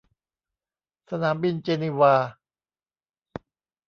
[1.09, 2.13] สนามบินเจนีวา